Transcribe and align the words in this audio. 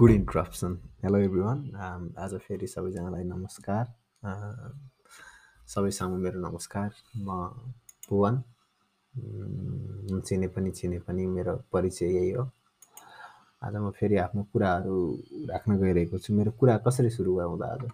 Good 0.00 0.10
interruption 0.10 0.76
hello 1.04 1.18
every 1.18 1.40
one 1.40 2.14
आज 2.18 2.34
फेरि 2.40 2.66
सबैजनालाई 2.66 3.24
नमस्कार 3.24 3.88
सबैसँग 5.68 6.14
मेरो 6.18 6.40
नमस्कार 6.40 6.90
म 7.18 7.36
भुवन 8.08 8.40
चिने 10.20 10.48
पनि 10.48 10.70
चिने 10.70 10.98
पनि 10.98 11.26
मेरो 11.26 11.56
परिचय 11.72 12.14
यही 12.14 12.30
हो 12.30 12.44
आज 13.62 13.76
म 13.76 13.90
फेरि 13.90 14.16
आफ्नो 14.18 14.42
कुराहरू 14.52 14.96
राख्न 15.50 15.76
गइरहेको 15.82 16.18
छु 16.18 16.34
मेरो 16.34 16.52
कुरा 16.60 16.78
कसरी 16.86 17.10
सुरु 17.10 17.34
गरौँ 17.34 17.58
आज 17.60 17.86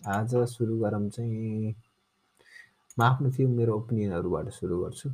आज 0.00 0.34
सुरु 0.54 0.78
गरौँ 0.80 1.08
चाहिँ 1.10 1.74
म 2.98 3.02
आफ्नो 3.02 3.30
त्यो 3.30 3.48
मेरो 3.50 3.76
ओपिनियनहरूबाट 3.76 4.50
सुरु 4.58 4.82
गर्छु 4.82 5.12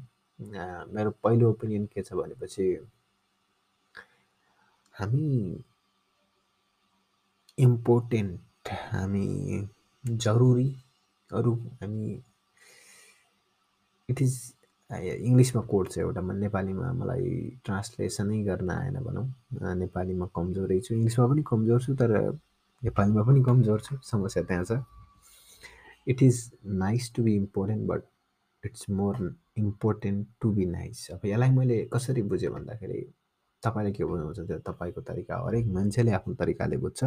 मेरो 0.94 1.10
पहिलो 1.20 1.50
ओपिनियन 1.50 1.86
के 1.94 2.02
छ 2.02 2.12
भनेपछि 2.14 2.72
हामी 4.94 5.30
इम्पोर्टेन्ट 7.58 8.68
हामी 8.92 9.26
जरुरी 10.04 10.68
अरू 11.30 11.52
हामी 11.82 12.22
इट 14.08 14.22
इज 14.22 14.34
इङ्ग्लिसमा 14.90 15.62
कोड 15.70 15.88
छ 15.90 15.98
एउटा 15.98 16.20
नेपालीमा 16.20 16.92
मलाई 16.92 17.30
ट्रान्सलेसनै 17.64 18.42
गर्न 18.44 18.70
आएन 18.70 18.96
भनौँ। 19.04 19.26
नेपालीमा 19.82 20.26
कमजोरै 20.36 20.80
छु। 20.80 20.94
इङ्ग्लिसमा 20.94 21.26
पनि 21.26 21.42
कमजोर 21.50 21.80
छु 21.82 21.94
तर 22.00 22.10
नेपालीमा 22.82 23.22
पनि 23.28 23.42
कमजोर 23.48 23.80
छु। 23.86 23.96
समस्या 24.10 24.42
त्यहाँ 24.50 24.64
छ। 24.64 24.82
It 26.08 26.22
is 26.22 26.36
nice 26.84 27.12
to 27.14 27.22
be 27.22 27.34
important 27.36 27.82
but 27.90 28.02
it's 28.66 28.90
more 28.90 29.14
important 29.58 30.26
to 30.40 30.50
be 30.52 30.64
nice 30.66 31.10
अब 31.12 31.26
यसलाई 31.26 31.50
मैले 31.58 31.76
कसरी 31.92 32.22
बुझेँ 32.32 32.50
भन्दाखेरि 32.50 33.00
तपाईँले 33.62 33.92
के 33.92 34.04
बुझ्नुहुन्छ 34.04 34.40
त्यो 34.48 34.58
तपाईँको 34.68 35.00
तरिका? 35.00 35.34
हरेक 35.46 35.66
मान्छेले 35.76 36.10
आफ्नो 36.18 36.34
तरिकाले 36.42 36.76
बुझ्छ। 36.84 37.04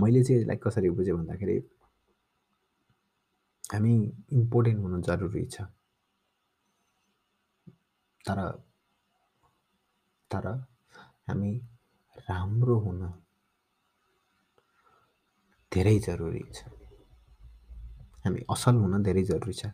मैले 0.00 0.22
चाहिँ 0.24 0.40
यसलाई 0.40 0.56
कसरी 0.64 0.90
बुझेँ 0.96 1.14
भन्दाखेरि 1.14 1.56
हामी 3.72 3.94
इम्पोर्टेन्ट 4.32 4.78
हुनु 4.82 5.00
जरुरी 5.08 5.44
छ। 5.46 5.62
तर 8.24 8.38
तर 10.30 10.46
हामी 11.28 11.50
राम्रो 12.28 12.76
हुन 12.78 13.00
धेरै 15.72 15.98
जरुरी 16.06 16.44
छ। 16.54 16.58
हामी 18.24 18.40
असल 18.50 18.74
हुन 18.82 19.02
धेरै 19.02 19.22
जरुरी 19.24 19.54
छ। 19.60 19.66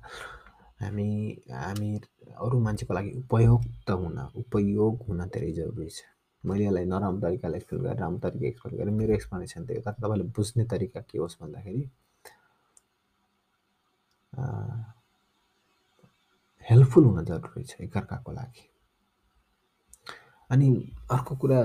हामी 0.81 1.09
हामी 1.50 1.91
अरू 2.37 2.56
मान्छेको 2.61 2.94
लागि 2.94 3.11
उपयुक्त 3.22 3.91
हुन 3.91 4.19
उपयोग 4.42 4.94
हुन 5.09 5.20
धेरै 5.28 5.53
जरुरी 5.53 5.89
छ। 5.91 6.16
मैले 6.47 6.64
यसलाई 6.66 6.84
नराम्रो 6.84 7.20
तरिकाले 7.27 7.56
एक्सप्लेन 7.56 7.83
गरेर 7.83 7.98
राम्रो 8.00 8.20
तरिका 8.28 8.47
एक्सप्लेन 8.48 8.78
गरेँ। 8.78 8.94
मेरो 9.00 9.12
एक्सप्लेनेसन 9.14 9.66
त्यही 9.66 9.80
तर 9.86 9.92
तपाईँले 9.92 10.25
बुझ्ने 10.36 10.64
तरिका 10.72 11.00
के 11.11 11.19
होस् 11.19 11.36
भन्दाखेरि 11.41 11.83
हेल्पफुल 16.66 17.05
हुन 17.05 17.25
जरुरी 17.25 17.62
छ 17.64 17.80
एकअर्काको 17.80 18.33
लागि। 18.33 18.64
अनि 20.50 20.69
अर्को 21.11 21.36
कुरा 21.42 21.61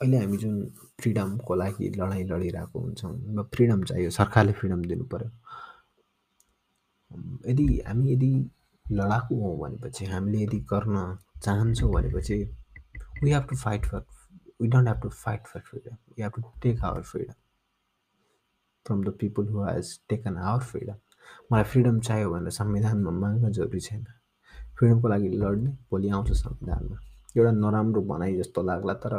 अहिले 0.00 0.18
हामी 0.18 0.36
जुन 0.36 0.54
फ्रिडमको 1.00 1.54
लागि 1.54 1.88
लडाइँ 1.96 2.24
लडिरहेको 2.28 2.80
हुन्छौँ 2.80 3.44
फ्रिडम 3.54 3.82
चाहियो 3.84 4.10
सरकारले 4.10 4.52
फ्रिडम 4.58 4.82
दिनु 4.90 5.04
पऱ्यो 5.12 5.30
यदि 7.50 7.66
हामी 7.86 8.12
यदि 8.12 8.30
लडाकु 8.86 9.34
हौँ 9.40 9.56
भनेपछि 9.60 10.04
हामीले 10.12 10.42
यदि 10.42 10.58
गर्न 10.72 10.96
चाहन्छौँ 11.44 11.90
भनेपछि 11.92 12.38
we 13.22 13.30
have 13.30 13.46
to 13.48 13.56
fight 13.56 13.86
for 13.86 14.04
we 14.60 14.68
don't 14.68 14.86
have 14.86 15.00
to 15.00 15.10
fight 15.10 15.46
for 15.46 15.60
freedom. 15.60 15.96
We 16.16 16.22
have 16.22 16.34
to 16.34 16.42
take 16.60 16.82
our 16.82 17.02
freedom 17.02 17.34
from 18.86 19.02
the 19.02 19.12
people 19.12 19.44
who 19.44 19.64
has 19.64 19.98
taken 20.08 20.36
our 20.38 20.60
freedom. 20.60 20.96
मलाई 21.52 21.64
फ्रिडम 21.70 21.98
चाहियो 22.00 22.30
भनेर 22.30 22.50
संविधानमा 22.50 23.10
माग्न 23.10 23.50
जरुरी 23.52 23.80
छैन। 23.80 24.04
फ्रिडमको 24.78 25.08
लागि 25.08 25.28
लड्ने 25.42 25.70
भोलि 25.90 26.08
आउँछ 26.08 26.32
संविधानमा। 26.32 26.96
एउटा 27.36 27.50
नराम्रो 27.50 28.02
भनाइ 28.10 28.36
जस्तो 28.36 28.62
लाग्ला 28.62 28.94
तर 29.04 29.14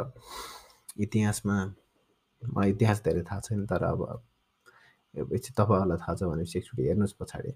इतिहासमा 1.04 1.56
मलाई 2.42 2.70
इतिहास 2.70 3.02
धेरै 3.04 3.22
थाहा 3.30 3.40
छैन 3.46 3.66
तर 3.66 3.82
अब 3.84 4.00
एकछिन 5.18 5.54
तपाईँहरूलाई 5.58 5.98
थाहा 6.02 6.14
छ 6.16 6.22
भनेपछि 6.32 6.58
एकचोटि 6.58 6.82
हेर्नुहोस् 6.88 7.14
पछाडि। 7.20 7.52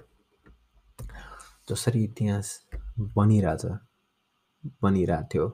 जसरी 1.69 2.05
इतिहास 2.05 2.47
बनिरहेछ 3.17 3.65
बनिरहेको 4.83 5.29
थियो 5.35 5.47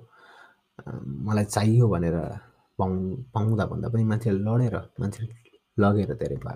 मलाई 1.27 1.45
चाहियो 1.45 1.89
भनेर 1.89 2.17
पाउँ 2.79 2.97
पाउँदा 3.35 3.65
भन्दा 3.71 3.89
पनि 3.93 4.05
मान्छेले 4.11 4.41
लडेर 4.47 4.77
मान्छेले 5.01 5.35
लगेर 5.83 6.11
धेरै 6.21 6.37
पा 6.45 6.53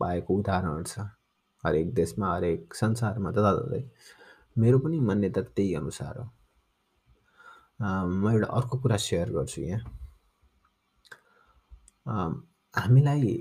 पाएको 0.00 0.30
उदाहरणहरू 0.38 0.84
छ। 0.84 0.94
हरेक 1.64 1.94
देशमा 1.94 2.26
हरेक 2.34 2.74
संसारमा 2.74 3.30
जताततै 3.32 3.82
मेरो 4.58 4.78
पनि 4.84 4.98
मान्यता 5.00 5.42
त्यही 5.56 5.74
अनुसार 5.74 6.14
हो। 6.18 6.26
म 8.22 8.30
एउटा 8.32 8.48
अर्को 8.58 8.78
कुरा 8.82 8.96
सेयर 9.06 9.28
गर्छु 9.36 9.60
यहाँ। 9.62 9.82
हामीलाई 12.74 13.32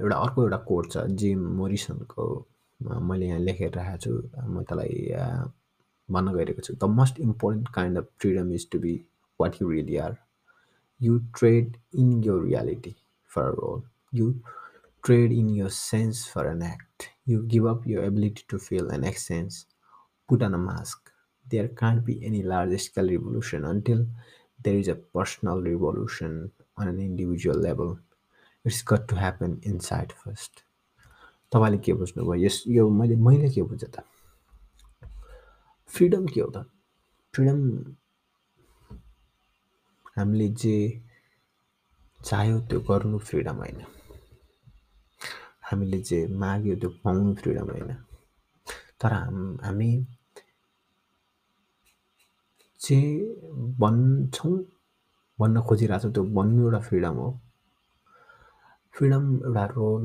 एउटा 0.00 0.16
अर्को 0.16 0.42
एउटा 0.42 0.58
कोड 0.68 0.84
छ 0.92 0.96
जिम 1.20 1.40
मोरिसनको। 1.58 2.24
मैले 3.08 3.26
यहाँ 3.26 3.40
लेखेर 3.40 3.72
राखेको 3.76 3.98
छु। 4.04 4.12
म 4.52 4.62
त्यसलाई 4.62 4.94
भन्न 6.08 6.28
गइरहेको 6.36 6.62
छु। 6.62 6.72
The 6.74 6.84
most 6.98 7.20
important 7.20 7.68
kind 7.74 7.98
of 7.98 8.06
freedom 8.20 8.52
is 8.52 8.70
to 8.70 8.78
be 8.78 8.94
what 9.37 9.59
you 9.59 9.67
really 9.67 9.99
are. 9.99 10.19
You 10.99 11.23
trade 11.33 11.77
in 11.93 12.21
your 12.23 12.39
reality 12.39 12.95
for 13.25 13.49
a 13.49 13.55
role. 13.55 13.83
You 14.11 14.41
trade 15.03 15.31
in 15.31 15.49
your 15.49 15.69
sense 15.69 16.25
for 16.27 16.47
an 16.47 16.61
act. 16.61 17.09
You 17.25 17.43
give 17.43 17.65
up 17.65 17.85
your 17.85 18.03
ability 18.03 18.43
to 18.49 18.59
feel 18.59 18.89
an 18.89 19.03
exchange. 19.03 19.65
Put 20.27 20.43
on 20.43 20.53
a 20.53 20.57
mask. 20.57 21.09
There 21.47 21.69
can't 21.69 22.05
be 22.05 22.23
any 22.25 22.43
large 22.43 22.79
scale 22.81 23.09
revolution 23.09 23.65
until 23.65 24.05
there 24.61 24.75
is 24.75 24.87
a 24.87 24.95
personal 24.95 25.61
revolution 25.61 26.51
on 26.77 26.87
an 26.87 26.99
individual 26.99 27.57
level. 27.57 27.99
It's 28.65 28.81
got 28.81 29.07
to 29.07 29.15
happen 29.15 29.59
inside 29.63 30.11
first. 30.11 30.63
तपाईँले 31.53 31.77
के 31.81 31.93
बुझ्नुभयो 31.97 32.45
यस 32.45 32.63
यो 32.67 32.89
मैले 32.89 33.15
मैले 33.25 33.49
के 33.49 33.61
बुझेँ 33.65 33.89
त 33.89 34.03
freedom 35.89 36.25
के 36.33 36.41
हो 36.41 36.49
त 36.55 36.65
फ्रिडम 37.33 37.59
हामीले 40.16 40.48
जे 40.62 40.76
चाह्यो 42.20 42.58
त्यो 42.68 42.80
गर्नु 42.88 43.18
फ्रिडम 43.28 43.56
होइन। 43.62 43.80
हामीले 45.68 45.98
जे 46.08 46.18
माग्यो 46.40 46.74
त्यो 46.80 46.90
पाउनु 47.04 47.34
फ्रिडम 47.40 47.70
होइन। 47.70 47.90
तर 49.00 49.12
हाम 49.12 49.38
हामी 49.64 49.90
जे 52.80 52.98
बन्छौँ 53.80 54.54
भन्न 55.38 55.56
खोजिरहेछौँ 55.66 56.12
त्यो 56.14 56.24
बन्नु 56.36 56.62
एउटा 56.64 56.80
फ्रिडम 56.88 57.14
हो। 57.22 57.28
फ्रिडम 58.94 59.24
एउटा 59.46 59.64
रोल 59.74 60.04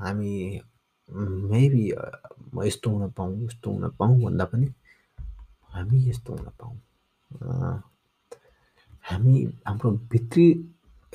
हामी 0.00 0.32
मेबी 1.50 1.84
म 2.54 2.62
यस्तो 2.68 2.90
हुन 2.90 3.10
पाऊँ 3.16 3.44
यस्तो 3.44 3.70
हुन 3.72 3.84
पाऊँ 3.98 4.16
भन्दा 4.24 4.44
पनि 4.52 4.66
हामी 5.74 5.98
यस्तो 6.10 6.30
हुन 6.36 6.48
पाऊँ। 6.60 6.76
हामी 9.10 9.36
हाम्रो 9.66 9.90
भित्री 10.10 10.46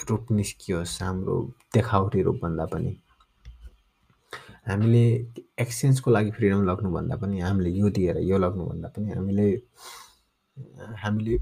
रूप 0.10 0.32
निस्कियोस् 0.32 1.02
हाम्रो 1.04 1.36
देखावटी 1.74 2.22
रूपभन्दा 2.28 2.66
पनि। 2.74 2.92
हामीले 4.68 5.04
एक्सचेन्जको 5.64 6.12
लागि 6.12 6.32
फ्रिडम 6.38 6.64
लग्नुभन्दा 6.70 7.16
पनि 7.22 7.40
हामीले 7.40 7.70
यो 7.80 7.90
दिएर 7.96 8.18
यो 8.30 8.38
लग्नुभन्दा 8.38 8.88
पनि 8.96 9.12
हामीले 9.16 9.48
हामीले 11.04 11.36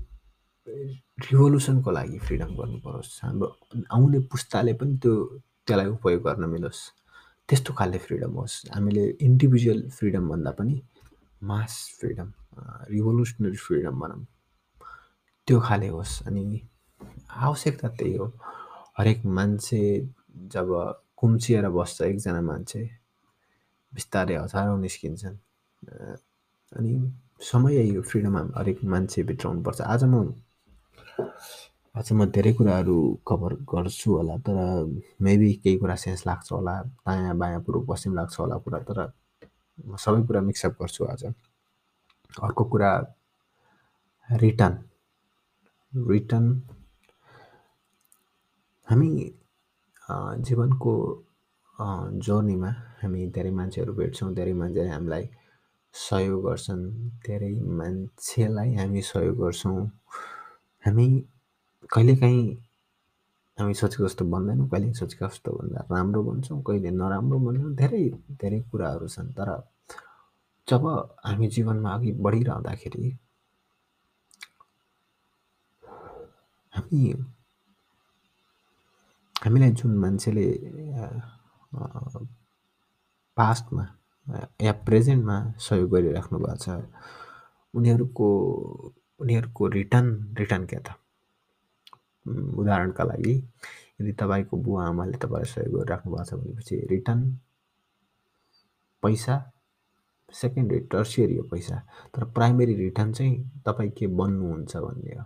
रिभोल्युसनको 1.26 1.92
लागि 1.92 2.18
फ्रिडम 2.26 2.52
गर्नु 2.58 2.78
परोस्। 2.86 3.12
हाम्रो 3.24 3.48
आउने 3.96 4.20
पुस्ताले 4.32 4.74
पनि 4.80 4.94
त्यो 5.02 5.14
त्यसलाई 5.66 5.88
उपयोग 5.98 6.22
गर्न 6.28 6.44
मिलोस्। 6.54 6.82
त्यस्तो 7.50 7.74
खाले 7.74 7.98
फ्रिडम 8.06 8.32
होस्। 8.40 8.56
हामीले 8.76 9.04
इन्डिभिजुअल 9.26 9.82
फ्रिडम 9.98 10.30
भन्दा 10.30 10.52
पनि 10.60 10.76
मास 11.50 11.74
फ्रिडम 12.00 12.30
रिभोल्युसनरी 12.94 13.58
फ्रिडम 13.66 14.00
भनौँ। 14.00 14.22
त्यो 15.48 15.60
खाले 15.60 15.88
होस् 15.88 16.16
अनि 16.28 16.44
आवश्यकता 17.46 17.88
त्यही 18.00 18.16
हो। 18.18 18.26
हरेक 18.98 19.26
मान्छे 19.26 19.82
जब 20.54 20.68
कुम्चिएर 21.18 21.68
बस्छ 21.70 22.02
एकजना 22.02 22.42
मान्छे 22.42 22.82
बिस्तारै 23.94 24.36
हजारौँ 24.36 24.80
निस्किन्छन्। 24.82 25.38
अनि 26.72 26.94
समय 27.52 27.76
यो 27.94 28.02
फ्रिडम 28.02 28.36
हरेक 28.58 28.84
मान्छेभित्र 28.94 29.48
हुनुपर्छ 29.48 29.82
आज 29.94 30.04
म 30.04 30.16
आज 31.96 32.12
म 32.14 32.26
धेरै 32.32 32.54
कुराहरू 32.58 32.96
कभर 33.28 33.54
गर्छु 33.70 34.10
होला 34.18 34.36
तर 34.46 34.58
मेबी 35.22 35.52
केही 35.64 35.78
कुरा 35.78 35.96
सेन्स 36.04 36.26
लाग्छ 36.28 36.52
होला 36.52 36.76
दायाँ 37.06 37.36
बायाँ 37.38 37.62
पूर्व 37.66 37.82
पश्चिम 37.92 38.16
लाग्छ 38.16 38.40
होला 38.40 38.58
कुरा 38.64 38.80
तर 38.88 39.00
म 39.78 39.96
सबै 40.04 40.22
कुरा 40.28 40.42
मिक्सअप 40.42 40.74
गर्छु 40.82 41.06
आज। 41.06 41.24
अर्को 42.34 42.64
कुरा 42.72 42.92
रिटर्न 44.30 44.74
रिटर्न 45.94 46.46
हामी 48.88 49.10
जीवनको 50.48 50.94
जर्नीमा 52.26 52.70
हामी 53.02 53.22
धेरै 53.36 53.52
मान्छेहरू 53.60 53.94
भेट्छौँ 53.94 54.34
धेरै 54.34 54.54
मान्छेले 54.62 54.90
हामीलाई 54.90 55.30
सहयोग 55.96 56.42
गर्छन् 56.46 56.84
धेरै 57.26 57.54
मान्छेलाई 57.80 58.74
हामी 58.76 59.02
सहयोग 59.02 59.38
गर्छौँ। 59.38 59.78
हामी 60.84 61.08
कहिलेकाहीँ 61.94 62.46
हामी 63.58 63.74
सोचेको 63.82 64.04
जस्तो 64.08 64.26
बन्दैनौँ 64.34 64.68
कहिले 64.70 64.94
सोचेको 64.94 65.28
जस्तो 65.28 65.52
भन्दा 65.58 65.80
राम्रो 65.92 66.24
भन्छौँ 66.24 66.62
कहिले 66.68 66.90
नराम्रो 66.92 67.38
भन्छौँ 67.46 67.74
धेरै 67.82 68.04
धेरै 68.42 68.60
कुराहरू 68.72 69.08
छन्। 69.08 69.30
तर 69.38 69.50
जब 70.68 70.84
हामी 71.26 71.48
जीवनमा 71.54 71.90
अघि 71.96 72.12
बढिरहँदाखेरि 72.26 73.06
हामी 76.74 77.02
हामीलाई 79.36 79.72
जुन 79.72 79.98
मान्छेले 79.98 80.46
पास्टमा 83.38 83.86
या 84.62 84.72
प्रेजेन्टमा 84.88 85.38
सहयोग 85.60 85.90
गरिराख्नु 85.92 86.40
भएको 86.40 86.56
छ 86.58 86.68
उनीहरूको 87.74 88.28
उनीहरूको 89.20 89.68
रिटर्न 89.70 90.08
रिटर्न 90.40 90.66
क्या 90.66 90.80
त 90.80 90.96
उदाहरणका 92.60 93.04
लागि 93.04 93.36
यदि 94.00 94.12
तपाईँको 94.14 94.58
बुवा 94.58 94.88
आमाले 94.88 95.18
तपाईँलाई 95.18 95.52
सहयोग 95.54 95.74
गरिराख्नु 95.76 96.12
भएको 96.12 96.26
छ 96.26 96.34
भनेपछि 96.36 96.76
रिटर्न 96.90 97.20
पैसा 99.04 99.36
सेकेन्डरी 100.34 100.80
टर्सियरी 100.92 101.38
हो 101.38 101.44
पैसा 101.52 101.78
तर 102.16 102.26
प्राइमेरी 102.32 102.76
रिटर्न 102.76 103.12
चाहिँ 103.14 103.38
तपाईँ 103.66 103.92
के 103.92 104.08
बन्नुहुन्छ 104.20 104.76
भन्ने 104.78 105.16
हो 105.16 105.26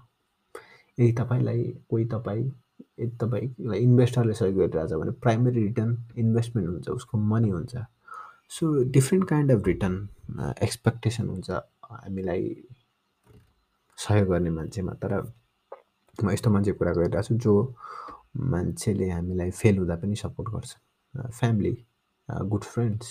यदि 0.98 1.12
तपाईँलाई 1.20 1.64
कोही 1.90 2.06
तपाईँ 2.14 2.46
यदि 3.00 3.16
तपाईँलाई 3.22 3.80
इन्भेस्टरले 3.80 4.34
सहयोग 4.34 4.58
गरिरहेछ 4.58 4.94
भने 5.02 5.12
प्राइमेरी 5.24 5.62
रिटर्न 5.64 5.92
इन्भेस्टमेन्ट 6.18 6.70
हुन्छ 6.70 6.90
उसको 6.90 7.18
मनी 7.18 7.50
हुन्छ। 7.50 7.76
So 8.50 8.64
different 8.96 9.28
kind 9.30 9.52
of 9.52 9.68
return 9.68 9.96
expectation 10.64 11.28
हुन्छ 11.30 11.50
हामीलाई 11.52 12.44
सहयोग 13.98 14.28
गर्ने 14.30 14.50
मान्छेमा। 14.58 14.94
तर 15.04 15.14
म 16.24 16.32
यस्तो 16.32 16.50
मान्छे 16.50 16.72
कुरा 16.80 16.92
गरिरहेको 16.94 17.22
छु 17.28 17.36
जो 17.46 17.54
मान्छेले 18.54 19.10
हामीलाई 19.10 19.52
फेल 19.52 19.78
हुँदा 19.78 19.96
पनि 20.02 20.16
सपोर्ट 20.16 20.50
गर्छ। 20.54 20.72
फ्यामिली 21.40 21.76
गुड 22.50 22.64
फ्रेन्ड्स 22.64 23.08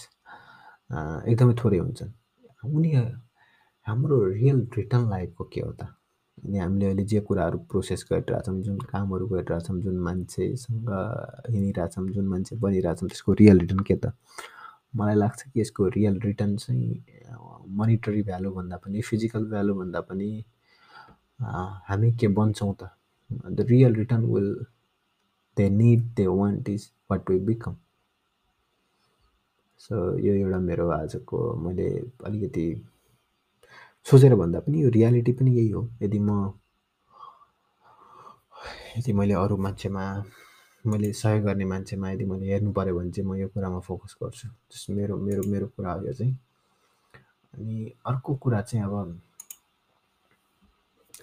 एकदमै 1.31 1.55
थोरै 1.63 1.79
हुन्छन्। 1.79 2.13
उनी 2.67 2.91
हाम्रो 3.87 4.17
रियल 4.25 4.59
रिटर्न 4.77 5.09
लाइफको 5.11 5.45
के 5.53 5.61
हो 5.61 5.73
त? 5.73 5.96
अनि 6.45 6.59
हामीले 6.59 6.87
अहिले 6.87 7.05
जे 7.13 7.21
कुराहरू 7.29 7.59
प्रोसेस 7.71 8.05
गरिरहेछौँ 8.13 8.61
जुन 8.63 8.79
कामहरू 8.93 9.27
गरिरहेछौँ 9.29 9.81
जुन 9.83 9.97
मान्छेसँग 10.07 10.91
हिँडिरहेछौँ 11.51 12.09
जुन 12.17 12.27
मान्छे 12.33 12.57
बनिरहेछौँ 12.65 13.09
त्यसको 13.09 13.33
रियल 13.41 13.59
रिटर्न 13.61 13.81
के 13.89 13.95
त? 14.05 14.13
मलाई 14.97 15.15
लाग्छ 15.15 15.43
कि 15.43 15.61
यसको 15.61 15.89
रियल 15.97 16.19
रिटर्न 16.25 16.57
चाहिँ 16.57 17.05
मनिटरी 17.79 18.23
भ्यालुभन्दा 18.29 18.77
पनि 18.85 19.01
फिजिकल 19.09 19.45
भ्यालुभन्दा 19.51 20.01
पनि 20.11 20.31
हामी 21.89 22.13
के 22.21 22.29
बन्छौँ 22.39 22.75
त? 22.83 22.91
The 23.57 23.67
real 23.71 23.95
return 23.95 24.25
will 24.35 24.55
they 25.57 25.69
need 25.71 26.03
they 26.17 26.27
want 26.27 26.69
is 26.69 26.91
what 27.11 27.31
we 27.31 27.39
become 27.47 27.77
so 29.81 29.97
यो 30.19 30.35
एउटा 30.35 30.59
मेरो 30.59 30.89
आजको 30.91 31.39
मैले 31.65 31.89
अलिकति 32.27 32.67
सोचेर 34.07 34.35
भन्दा 34.39 34.59
पनि 34.63 34.83
यो 34.83 34.89
रियालिटी 34.95 35.33
पनि 35.39 35.51
यही 35.59 35.71
हो। 35.71 35.83
यदि 36.03 36.19
म 36.19 36.31
यदि 38.97 39.13
मैले 39.13 39.35
अरू 39.35 39.57
मान्छेमा 39.57 40.05
मैले 40.85 41.13
सहयोग 41.13 41.45
गर्ने 41.45 41.65
मान्छेमा 41.65 42.11
यदि 42.11 42.25
मैले 42.25 42.47
हेर्नु 42.53 42.73
पऱ्यो 42.73 42.95
भने 42.99 43.11
चाहिँ 43.11 43.29
म 43.29 43.35
यो 43.35 43.49
कुरामा 43.51 43.81
फोकस 43.83 44.17
गर्छु। 44.23 44.49
जस्तो 44.49 44.95
मेरो 44.95 45.17
मेरो 45.19 45.43
मेरो 45.51 45.67
कुरा 45.75 45.93
हो 45.93 46.07
यो 46.07 46.13
चाहिँ। 46.13 46.35
अनि 47.55 47.93
अर्को 48.07 48.35
कुरा 48.43 48.61
चाहिँ 48.63 48.85
अब 48.85 48.95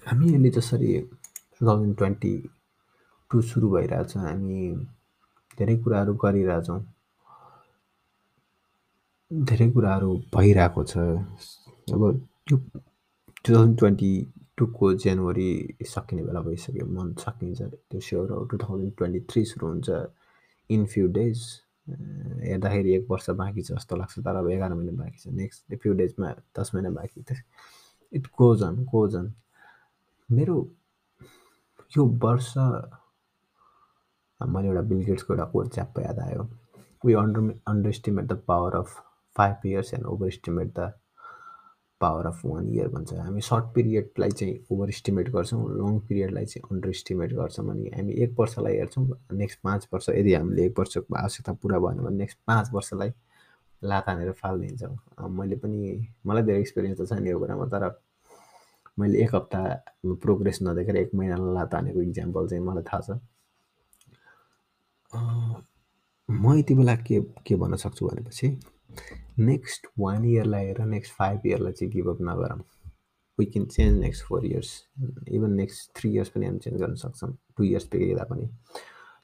हामी 0.07 0.25
अहिले 0.29 0.49
जसरी 0.49 0.91
टु 1.55 1.65
थाउजन्ड 1.67 1.95
ट्वेन्टी 1.97 2.35
टू 3.31 3.41
सुरु 3.41 3.69
भइरहेछ 3.71 4.17
हामी 4.17 4.59
धेरै 5.57 5.75
कुराहरू 5.83 6.13
गरिरहेछौँ। 6.19 6.81
धेरै 9.31 9.69
कुराहरू 9.71 10.09
भइरहेको 10.35 10.83
छ। 10.83 10.97
अब 11.93 12.03
त्यो 12.47 12.57
टु 12.57 13.53
थाउजन्ड 13.53 13.77
ट्वेन्टी 13.79 14.11
टूको 14.57 14.93
जनवरी 15.03 15.75
सकिने 15.87 16.23
बेला 16.23 16.41
भइसक्यो। 16.41 16.85
मन्थ 16.85 17.19
सकिन्छ 17.19 17.61
त्यो 17.61 17.99
स्योर 18.07 18.31
हो। 18.31 18.43
टु 18.51 18.57
थाउजन्ड 18.63 18.95
ट्वेन्टी 18.97 19.19
थ्री 19.29 19.43
सुरु 19.45 19.67
हुन्छ 19.67 19.89
इन 20.69 20.85
फ्यु 20.93 21.07
डेज 21.17 21.41
हेर्दाखेरि 21.89 22.93
एक 22.95 23.07
वर्ष 23.09 23.29
बाँकी 23.39 23.61
छ 23.61 23.71
जस्तो 23.71 23.95
लाग्छ 23.95 24.19
तर 24.19 24.35
अब 24.35 24.49
एघार 24.49 24.73
महिना 24.73 24.91
बाँकी 24.97 25.17
छ। 25.19 25.27
नेक्स्ट 25.33 25.75
फ्यु 25.81 25.93
डेजमा 25.93 26.33
दस 26.59 26.71
महिना 26.75 26.89
बाँकी 26.89 27.23
छ। 27.29 27.41
It 28.13 28.27
goes 28.37 28.63
on 28.63 28.83
goes 28.91 29.15
on 29.15 29.33
मेरो 30.29 30.57
यो 31.97 32.05
वर्ष 32.23 32.53
मैले 32.57 34.67
एउटा 34.67 34.81
बिल 34.81 35.03
गेट्सको 35.05 35.33
एउटा 35.33 35.45
कोड 35.51 35.69
च्याप्प 35.73 35.99
याद 35.99 36.19
आयो। 36.19 36.43
We 37.05 37.13
under 37.13 37.53
underestimate 37.89 38.25
the 38.25 38.41
power 38.47 38.75
of 38.75 38.93
five 39.35 39.65
years 39.65 39.93
and 39.93 40.05
overestimate 40.27 40.73
the 40.79 40.91
power 42.03 42.25
of 42.27 42.45
one 42.45 42.69
year 42.69 42.87
भन्छ। 42.95 43.13
हामी 43.13 43.41
सर्ट 43.41 43.65
पिरियडलाई 43.75 44.31
चाहिँ 44.31 44.55
ओभर 44.71 44.89
इस्टिमेट 44.89 45.29
गर्छौँ 45.35 45.61
लङ 45.79 45.99
पिरियडलाई 46.07 46.45
चाहिँ 46.45 46.63
अन्डर 46.71 46.89
इस्टिमेट 46.89 47.33
गर्छौँ 47.33 47.69
अनि 47.71 47.89
हामी 47.95 48.13
एक 48.23 48.39
वर्षलाई 48.39 48.77
हेर्छौँ 48.77 49.05
नेक्स्ट 49.41 49.59
पाँच 49.63 49.87
वर्ष 49.93 50.09
यदि 50.09 50.33
हामीले 50.33 50.65
एक 50.65 50.79
वर्षको 50.79 51.15
आवश्यकता 51.15 51.53
पुरा 51.63 51.79
भएन 51.85 52.03
भने 52.05 52.17
नेक्स्ट 52.17 52.37
पाँच 52.47 52.69
वर्षलाई 52.73 53.11
लात 53.81 54.09
हानेर 54.09 54.31
फालिदिन्छौँ। 54.39 55.29
मैले 55.37 55.55
पनि 55.59 55.79
मलाई 56.27 56.43
धेरै 56.43 56.59
एक्सपिरियन्स 56.59 56.99
त 57.01 57.03
छ 57.09 57.19
नि 57.19 57.29
यो 57.29 57.39
कुरामा 57.39 57.65
तर 57.73 57.83
मैले 58.99 59.23
एक 59.23 59.35
हप्ता 59.35 59.61
प्रोग्रेस 60.23 60.59
नदेखेर 60.63 60.95
एक 60.97 61.09
महिनालाई 61.15 61.53
लात 61.55 61.73
हानेको 61.75 62.01
इक्जाम्पल 62.01 62.47
चाहिँ 62.47 62.63
मलाई 62.63 62.83
थाहा 62.89 63.01
छ। 63.07 63.09
म 66.29 66.53
यति 66.57 66.73
बेला 66.75 66.95
के 67.07 67.19
के 67.47 67.55
भन्न 67.55 67.75
सक्छु 67.83 68.07
भनेपछि 68.07 68.47
नेक्स्ट 69.39 69.87
वान 69.99 70.25
इयरलाई 70.25 70.65
हेरेर 70.65 70.85
नेक्स्ट 70.87 71.13
फाइभ 71.13 71.45
इयरलाई 71.45 71.71
चाहिँ 71.71 71.91
गिभअप 71.93 72.17
नगरौँ। 72.21 72.59
We 73.37 73.45
can 73.45 73.65
change 73.65 73.99
next 73.99 74.23
four 74.25 74.45
years 74.45 74.71
even 75.27 75.53
next 75.53 75.91
three 75.97 76.11
years 76.13 76.29
पनि 76.29 76.45
हामी 76.45 76.59
चेन्ज 76.59 76.81
गर्न 76.81 76.95
सक्छौँ। 76.95 77.31
टु 77.57 77.63
इयर्स 77.63 77.87
बिग्रिँदा 77.91 78.23
पनि। 78.29 78.49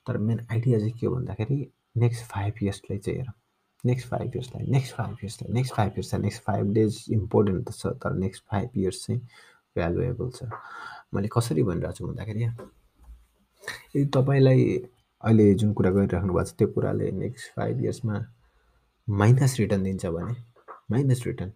तर 0.07 0.17
मेन 0.17 0.45
आइडिया 0.51 0.79
चाहिँ 0.79 0.93
के 1.00 1.05
हो 1.07 1.15
भन्दाखेरि 1.15 1.72
नेक्स्ट 1.98 2.25
फाइभ 2.31 2.53
इयर्सलाई 2.63 2.98
चाहिँ 3.00 3.19
हेरौँ। 3.19 3.33
नेक्स्ट 3.83 4.07
फाइभ 4.10 4.31
इयर्सलाई 4.36 4.65
नेक्स्ट 4.72 4.95
फाइभ 4.95 5.17
इयर्सलाई 5.24 5.53
नेक्स्ट 5.53 5.74
फाइभ 5.75 5.91
इयर्सलाई 5.93 6.22
नेक्स्ट 6.22 6.41
फाइभ 6.43 6.72
डेज 6.74 7.05
इम्पोर्टेन्ट 7.12 7.67
त 7.69 7.72
छ 7.74 7.88
तर 8.03 8.13
नेक्स्ट 8.15 8.43
फाइभ 8.51 8.77
इयर्स 8.77 9.05
चाहिँ 9.05 9.22
भ्यालुएबल 9.75 10.29
छ। 10.29 10.50
मैले 11.13 11.29
कसरी 11.33 11.63
भनिरहेको 11.63 11.93
छु 11.93 12.07
भन्दाखेरि 12.07 12.43
यदि 12.43 14.05
तपाईँलाई 14.15 14.65
अहिले 15.24 15.53
जुन 15.53 15.74
कुरा 15.74 15.89
गरिराख्नु 15.91 16.33
भएको 16.33 16.45
छ 16.45 16.57
त्यो 16.57 16.67
कुराले 16.74 17.12
नेक्स्ट 17.12 17.55
फाइभ 17.55 17.81
इयर्समा 17.83 18.19
माइनस 19.09 19.55
रिटर्न 19.59 19.83
दिन्छ 19.83 20.05
भने 20.05 20.33
माइनस 20.91 21.23
रिटर्न। 21.25 21.51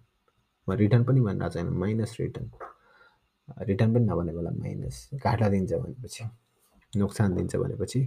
रिटर्न 0.67 1.03
पनि 1.03 1.21
भनिरहेको 1.21 1.53
छैन 1.53 1.67
माइनस 1.79 2.15
रिटर्न। 2.19 2.49
रिटर्न 3.67 3.93
पनि 3.93 4.05
नभने 4.05 4.33
बेला 4.33 4.51
माइनस। 4.51 5.09
घाटा 5.13 5.49
दिन्छ 5.49 5.73
भनेपछि 5.73 6.23
नोक्सान 6.93 7.35
दिन्छ 7.35 7.55
भनेपछि 7.55 8.05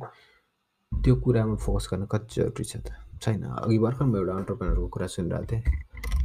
त्यो 0.93 1.15
कुरामा 1.23 1.55
फोकस 1.57 1.89
गर्न 1.93 2.07
कति 2.13 2.35
जरुरी 2.35 2.65
छ 2.65 2.77
त? 2.77 2.91
छैन। 3.23 3.43
अघि 3.43 3.79
भर्खर 3.79 4.05
म 4.05 4.17
एउटा 4.17 4.33
अन्टरप्रेनरको 4.35 4.89
कुरा 4.89 5.07
सुनिरहेको 5.15 5.47
थिएँ। 5.53 5.63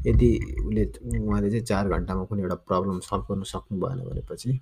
यदि 0.08 0.30
उसले 0.66 0.84
उहाँले 1.22 1.50
चाहिँ 1.52 1.66
चार 1.66 1.90
घन्टामा 1.90 2.24
कुनै 2.26 2.42
एउटा 2.42 2.56
प्रब्लम 2.70 3.00
सल्भ 3.06 3.26
गर्नु 3.30 3.46
सक्नु 3.54 3.80
भएन 3.82 4.00
भनेपछि 4.10 4.60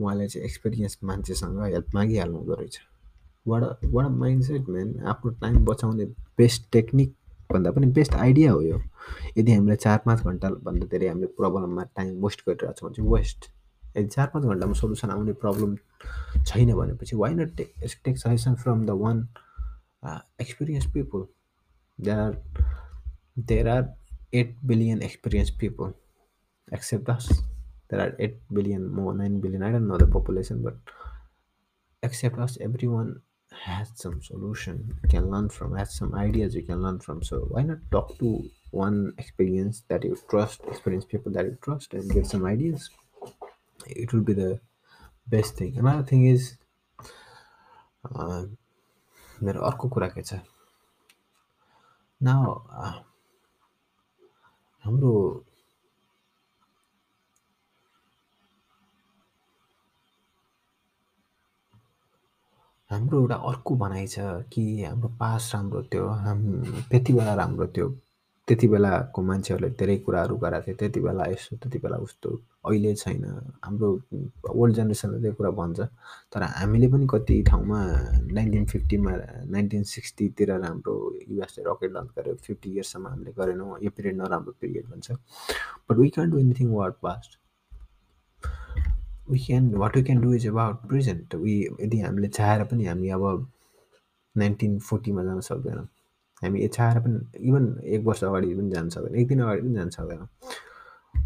उहाँले 0.00 0.28
चाहिँ 0.28 0.44
एक्सपिरियन्स 0.46 0.98
मान्छेसँग 1.02 1.58
हेल्प 1.62 1.94
मागिहाल्नु 1.94 2.38
हुँदो 2.38 2.54
रहेछ 2.54 2.78
what 3.46 3.62
what 3.94 4.10
mind 4.22 4.44
set 4.44 4.68
main 4.70 4.88
आफ्नो 5.12 5.30
टाइम 5.42 5.64
बचाउने 5.64 6.04
बेस्ट 6.38 6.70
टेक्निक 6.72 7.14
भन्दा 7.52 7.70
पनि 7.70 7.86
बेस्ट 7.98 8.14
आइडिया 8.14 8.52
हो 8.52 8.60
यो। 8.62 8.80
यदि 9.38 9.52
हामीले 9.52 9.76
चार 9.84 9.98
पाँच 10.06 10.22
घन्टाभन्दा 10.22 10.86
धेरै 10.92 11.08
हामीले 11.08 11.26
प्रब्लममा 11.40 11.82
टाइम 11.96 12.24
वेस्ट 12.24 12.42
गरिरहेको 12.48 12.78
छौँ 12.78 12.88
भने 12.88 12.94
चाहिँ 12.96 13.10
वेस्ट 13.12 13.50
यदि 13.96 14.08
चार 14.08 14.26
पाँच 14.34 14.44
घन्टामा 14.44 14.74
सल्युसन 14.80 15.10
आउने 15.10 15.32
प्रब्लम 15.44 15.76
छैन 16.46 16.74
भनेपछि 16.74 17.16
why 17.16 17.34
not 17.34 17.56
take 17.56 17.74
take 18.04 18.18
suggestion 18.18 18.54
from 18.62 18.84
the 18.86 18.90
one 19.04 19.26
experience 20.40 20.86
people 20.92 21.26
there 21.98 22.18
are 22.18 22.36
there 23.38 23.68
are 23.68 23.84
eight 24.34 24.56
billion 24.66 25.02
experience 25.02 25.50
people 25.60 25.92
except 26.74 27.10
this 27.10 27.28
there 27.32 28.02
are 28.02 28.16
eight 28.24 28.40
billion 28.52 28.86
more 28.98 29.14
nine 29.14 29.40
billion 29.40 29.62
I 29.62 29.72
don't 29.72 29.88
know 29.88 29.98
the 29.98 30.12
population 30.14 30.62
but 30.62 30.90
except 32.02 32.38
us 32.40 32.56
everyone 32.86 33.14
has 33.64 33.90
some 33.94 34.22
solution 34.22 34.94
you 35.02 35.08
can 35.08 35.30
learn 35.30 35.48
from 35.48 35.76
has 35.76 35.94
some 35.94 36.14
ideas 36.14 36.54
you 36.54 36.62
can 36.62 36.82
learn 36.82 36.98
from 36.98 37.22
so 37.22 37.40
why 37.50 37.62
not 37.62 37.78
talk 37.90 38.18
to 38.18 38.48
one 38.70 39.12
experience 39.18 39.82
that 39.88 40.04
you 40.04 40.16
trust 40.28 40.60
experienced 40.68 41.08
people 41.08 41.32
that 41.32 41.44
you 41.44 41.56
trust 41.62 41.94
and 41.94 42.10
get 42.10 42.26
some 42.26 42.44
ideas 42.44 42.90
it 43.86 44.12
will 44.12 44.22
be 44.22 44.32
the 44.32 44.60
best 45.26 45.56
thing 45.56 45.76
another 45.78 46.02
thing 46.02 46.26
is 46.26 46.56
uh, 48.14 48.44
कुरा 49.42 50.08
के 50.14 50.22
छ 50.22 50.40
न 52.22 52.28
हाम्रो 54.84 55.12
हाम्रो 62.92 63.20
एउटा 63.20 63.34
अर्को 63.48 63.74
भनाइ 63.76 64.06
छ 64.06 64.20
कि 64.52 64.62
हाम्रो 64.84 65.08
पास 65.20 65.50
राम्रो 65.54 65.82
थियो 65.92 66.08
हाम 66.24 66.40
त्यति 66.90 67.12
बेला 67.12 67.34
राम्रो 67.34 67.66
थियो। 67.76 67.88
त्यति 68.48 68.68
बेलाको 68.68 69.22
मान्छेहरूले 69.22 69.70
धेरै 69.80 69.96
कुराहरू 70.04 70.36
गराएको 70.36 70.66
थियो 70.66 70.76
त्यति 70.76 71.00
बेला 71.00 71.24
यसो 71.32 71.56
त्यति 71.56 71.78
बेला 71.78 71.96
उस्तो 72.04 72.30
अहिले 72.68 72.94
छैन। 72.94 73.24
हाम्रो 73.64 73.88
ओल्ड 74.50 74.74
जेनेरेसनले 74.76 75.20
त्यो 75.22 75.32
कुरा 75.40 75.50
भन्छ 75.56 75.80
तर 76.32 76.42
हामीले 76.42 76.88
पनि 76.92 77.06
कति 77.10 77.42
ठाउँमा 77.48 77.80
नाइन्टिन 78.36 78.64
फिफ्टीमा 78.72 79.12
नाइन्टिन 79.56 79.82
सिक्सटीतिर 79.94 80.50
हाम्रो 80.52 80.94
युएसले 81.28 81.64
रकेट 81.70 81.92
लन्च 81.96 82.10
गर्यो 82.18 82.34
फिफ्टी 82.44 82.68
इयर्ससम्म 82.74 83.06
हामीले 83.08 83.32
गरेनौँ 83.40 83.78
यो 83.82 83.90
पिरियड 83.96 84.16
नराम्रो 84.20 84.52
पिरियड 84.60 84.84
भन्छ। 84.90 85.10
But 85.10 85.96
we 85.98 86.08
can 86.10 86.30
do 86.30 86.38
anything 86.38 86.74
what 86.74 86.94
past 87.02 87.38
we 89.32 89.38
can 89.46 89.74
what 89.82 89.96
we 89.96 90.02
can 90.02 90.20
do 90.20 90.32
is 90.34 90.46
about 90.48 90.86
present 90.88 91.34
we 91.44 91.54
यदि 91.80 92.00
हामीले 92.00 92.28
चाहेर 92.38 92.64
पनि 92.72 92.86
हामी 92.86 93.08
अब 93.16 93.24
नाइन्टिन 94.36 94.78
फोर्टीमा 94.88 95.22
जान 95.24 95.40
सक्दैनौँ। 95.50 95.86
हामी 96.42 96.66
चाहेर 96.68 97.00
पनि 97.00 97.48
इभन 97.48 97.64
एक 97.94 98.04
वर्ष 98.06 98.24
अगाडि 98.24 98.54
पनि 98.54 98.70
जान 98.70 98.88
सक्दैन। 98.88 99.14
एक 99.20 99.28
दिन 99.28 99.40
अगाडि 99.42 99.62
पनि 99.62 99.74
जान 99.74 99.90
सक्दैनौँ। 99.96 100.28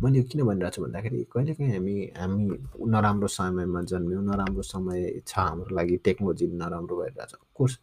मैले 0.02 0.18
यो 0.18 0.24
किन 0.30 0.42
भनिरहेको 0.44 0.74
छु 0.74 0.82
भन्दाखेरि 0.82 1.22
कहिलेकाहीँ 1.32 1.72
हामी 1.72 1.94
हामी 2.16 2.44
नराम्रो 2.92 3.28
समयमा 3.34 3.82
जन्म्यौँ 3.92 4.22
नराम्रो 4.24 4.62
समय 4.62 5.20
छ 5.26 5.38
हाम्रो 5.38 5.76
लागि 5.76 5.96
टेक्नोलोजी 6.04 6.46
नराम्रो 6.62 6.96
भइरहेछ। 7.00 7.32
Course 7.56 7.78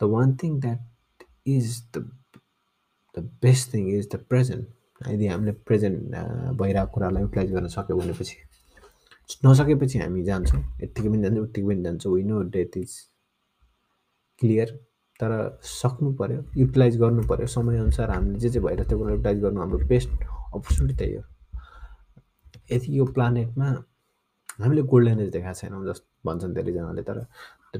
the 0.00 0.02
one 0.14 0.36
thing 0.42 0.60
that 0.60 0.80
is 1.46 1.82
the 1.96 2.04
the 3.14 3.28
best 3.42 3.72
thing 3.74 3.88
is 3.96 4.08
the 4.14 4.16
present 4.30 5.08
यदि 5.08 5.26
हामीले 5.26 5.52
प्रेजेन्ट 5.68 5.96
भइरहेको 6.62 6.92
कुरालाई 6.94 7.22
युटिलाइज 7.22 7.52
गर्न 7.52 7.68
सक्यो 7.76 7.96
भनेपछि 7.96 8.36
नसकेपछि 9.44 9.98
हामी 9.98 10.22
जान्छौँ 10.24 10.60
यत्तिकै 10.82 11.08
पनि 11.08 11.22
जान्छौँ 11.22 11.44
उत्तिकै 11.44 11.66
पनि 11.68 11.82
जान्छौँ 11.82 12.12
we 12.14 12.22
know 12.24 12.42
death 12.54 12.76
is 12.76 12.92
clear 14.40 14.70
तर 15.20 15.32
सक्नु 15.62 16.12
पऱ्यो 16.20 16.44
युटिलाइज 16.56 16.96
गर्नु 16.98 17.22
पऱ्यो 17.28 17.46
समयअनुसार 17.48 18.10
हामीले 18.10 18.38
जे 18.38 18.48
जे 18.48 18.60
भइरहेको 18.60 18.88
त्यो 18.88 18.98
कुरा 18.98 19.12
युटिलाइज 19.12 19.40
गर्नु 19.42 19.60
हाम्रो 19.60 19.78
बेस्ट 19.86 20.10
अपर्च्युनिटी 20.54 20.94
त्यही 20.96 21.14
हो 21.14 21.22
यदि 22.70 22.98
यो 22.98 23.04
प्लानेटमा 23.14 23.68
हामीले 24.58 24.82
गोल्डन 24.92 25.20
एज 25.20 25.30
देखाएको 25.32 25.60
छैनौँ 25.60 25.84
जस्तो 25.86 26.30
भन्छन् 26.30 26.54
धेरैजनाले 26.54 27.02
तर 27.02 27.24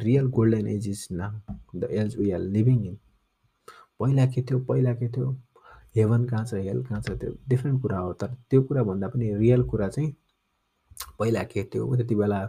real 0.02 0.26
golden 0.36 0.66
age 0.68 0.88
is 0.88 1.06
now 1.12 1.56
the 1.76 1.88
age 1.92 2.16
we 2.18 2.30
are 2.30 2.40
living 2.50 2.84
in 2.86 2.96
पहिला 4.00 4.26
के 4.26 4.42
थियो 4.42 4.58
पहिला 4.64 4.94
के 4.94 5.08
थियो 5.08 5.30
हेभन 5.96 6.24
कहाँ 6.26 6.44
छ 6.44 6.54
हेल 6.62 6.82
कहाँ 6.84 7.00
छ 7.02 7.18
त्यो 7.20 7.36
डिफ्रेन्ट 7.48 7.80
कुरा 7.82 7.98
हो 7.98 8.12
तर 8.20 8.34
त्यो 8.50 8.62
कुरा 8.62 8.82
भन्दा 8.82 9.08
पनि 9.08 9.34
रियल 9.36 9.62
कुरा 9.72 9.88
चाहिँ 9.88 10.14
पहिला 11.18 11.42
के 11.52 11.64
थियो 11.74 11.96
त्यति 11.96 12.14
बेला 12.14 12.44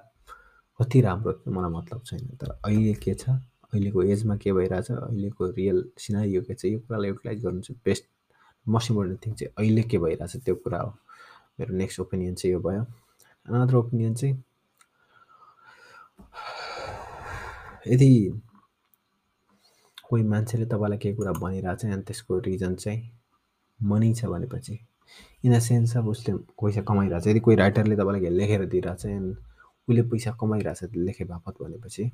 कति 0.80 1.02
राम्रो 1.02 1.34
थियो 1.34 1.54
मलाई 1.54 1.72
मतलब 1.72 2.02
छैन 2.06 2.28
तर 2.42 2.50
अहिले 2.66 2.94
के 3.04 3.14
छ 3.14 3.30
अहिलेको 3.30 4.04
एजमा 4.04 4.36
के 4.38 4.54
भइरहेछ 4.54 4.92
अहिलेको 4.92 5.50
रियल 5.52 5.84
सिनारियो 6.00 6.42
के 6.42 6.54
छ 6.54 6.66
यो 6.66 6.80
कुरालाई 6.80 7.10
युटिलाइज 7.10 7.44
गर्नु 7.44 7.62
चाहिँ 7.62 7.82
बेस्ट 7.86 8.04
मोस्ट 8.66 8.92
इम्पोर्टेन्ट 8.92 9.26
थिङ 9.26 9.34
चाहिँ 9.34 9.54
अहिले 9.60 9.84
के 9.84 9.98
भइरहेछ 9.98 10.36
त्यो 10.46 10.56
कुरा 10.56 10.80
हो। 10.82 10.90
मेरो 11.60 11.76
नेक्स्ट 11.78 12.00
ओपिनियन 12.00 12.36
चाहिँ 12.36 12.54
यो 12.54 12.60
भयो। 12.60 12.82
अनदर 12.82 13.76
ओपिनियन 13.76 14.14
चाहिँ 14.16 14.44
यदि 17.88 18.42
कोही 20.10 20.24
मान्छेले 20.24 20.66
तपाईँलाई 20.66 20.98
केही 20.98 21.16
कुरा 21.16 21.32
भनिरहेको 21.32 21.76
छ 21.82 21.86
अनि 21.86 22.04
त्यसको 22.08 22.40
रिजन 22.48 22.76
चाहिँ 22.76 23.02
मनी 23.80 24.14
छ 24.14 24.26
भनेपछि 24.26 24.80
इन 25.46 25.58
द 25.58 25.60
सेन्स 25.70 25.98
अब 25.98 26.08
उसले 26.08 26.34
पैसा 26.62 26.82
कमाइरहेको 26.82 27.24
छ। 27.24 27.28
यदि 27.28 27.40
कोही 27.48 27.56
राइटरले 27.58 27.96
तपाईँलाई 27.96 28.30
लेखेर 28.38 28.66
दिइरहेको 28.66 29.02
छ 29.02 29.06
एन्ड 29.18 29.36
उसले 29.88 30.02
पैसा 30.12 30.32
कमाइरहेछ 30.42 30.96
लेखे 30.96 31.24
बापत 31.26 31.62
भनेपछि 31.62 32.12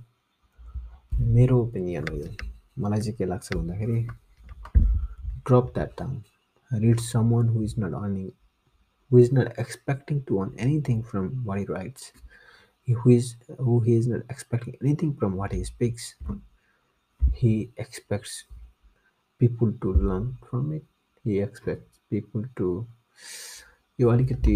मेरो 1.35 1.61
ओपिनियन 1.63 2.05
हो 2.11 2.17
मलाई 2.83 3.01
चाहिँ 3.01 3.15
के 3.17 3.25
लाग्छ 3.25 3.53
भन्दाखेरि 3.55 4.01
drop 5.47 5.71
that 5.73 5.91
down 5.99 6.21
read 6.71 6.99
someone 7.33 7.49
who 7.49 7.63
is 7.63 7.75
not 7.79 7.93
earning 8.01 8.29
who 9.11 9.19
is 9.19 9.33
not 9.33 9.59
expecting 9.59 10.21
to 10.27 10.37
earn 10.41 10.53
anything 10.67 11.01
from 11.09 11.29
what 11.45 11.59
he 11.59 11.65
writes 11.69 12.11
who 12.87 13.09
is 13.11 13.35
who 13.61 13.79
he 13.85 13.97
is 13.97 14.09
not 14.11 14.31
expecting 14.31 14.73
anything 14.83 15.13
from 15.19 15.33
what 15.39 15.53
he 15.53 15.63
speaks 15.65 16.15
he 17.41 17.53
expects 17.79 18.43
people 19.41 19.73
to 19.81 19.93
learn 19.93 20.31
from 20.43 20.73
it 20.73 20.85
he 21.25 21.39
expects 21.43 21.90
people 22.11 22.47
to 22.57 22.69
यो 23.99 24.09
अलिकति 24.11 24.55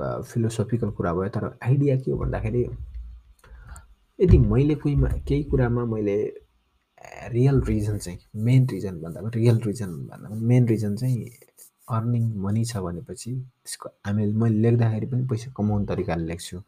philosophical 0.00 0.90
कुरा 0.98 1.12
भयो 1.14 1.28
तर 1.36 1.44
idea 1.62 1.96
के 1.96 2.10
हो 2.10 2.18
भन्दाखेरि 2.18 2.62
यदि 4.18 4.38
मैले 4.52 4.74
कोहीमा 4.82 5.08
केही 5.28 5.42
कुरामा 5.50 5.84
मैले 5.94 6.16
रियल 7.32 7.60
रिजन 7.68 7.98
चाहिँ 7.98 8.18
मेन 8.46 8.66
रिजन 8.70 9.00
भन्दा 9.02 9.20
पनि 9.20 9.30
रियल 9.40 9.60
रिजन 9.66 9.90
भन्दा 10.08 10.28
पनि 10.28 10.46
मेन 10.46 10.68
रिजन 10.68 10.96
चाहिँ 10.96 11.30
अर्निङ 11.96 12.24
मनी 12.44 12.64
छ 12.64 12.76
भनेपछि 12.86 13.30
त्यसको 13.34 13.88
हामीले 14.06 14.32
मैले 14.40 14.70
लेख्दाखेरि 14.70 15.06
पनि 15.12 15.26
पैसा 15.30 15.52
कमाउने 15.56 15.86
तरिकाले 15.86 16.26
लेख्छु। 16.26 16.58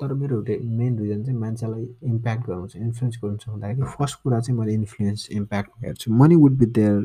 तर 0.00 0.12
मेरो 0.20 0.40
मेन 0.78 0.98
रिजन 0.98 1.22
चाहिँ 1.24 1.38
मान्छेलाई 1.40 1.84
इम्प्याक्ट 2.12 2.46
गर्नु 2.46 2.66
छ 2.68 2.76
इन्फ्लुएन्स 2.76 3.18
गर्नु 3.22 3.52
भन्दाखेरि 3.52 3.88
फर्स्ट 3.96 4.22
कुरा 4.22 4.40
चाहिँ 4.40 4.58
मैले 4.60 4.72
इन्फ्लुएन्स 4.74 5.28
इम्प्याक्ट 5.32 5.70
हेर्छु। 5.84 6.12
Money 6.12 6.36
would 6.36 6.56
be 6.58 6.66
there 6.78 6.98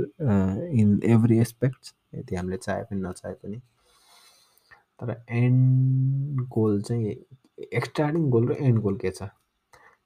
in 0.81 0.99
every 1.15 1.37
aspect 1.39 1.93
यदि 2.15 2.35
हामीले 2.35 2.57
चाहे 2.57 2.83
पनि 2.83 3.01
नचाहे 3.01 3.33
पनि। 3.33 3.57
तर 4.99 5.09
एन्ड 5.29 6.41
गोल 6.55 6.81
चाहिँ 6.81 7.15
एक्सटार्टिङ 7.73 8.29
गोल 8.29 8.47
र 8.51 8.55
एन्ड 8.59 8.79
गोल 8.81 8.97
के 8.97 9.11
छ? 9.11 9.29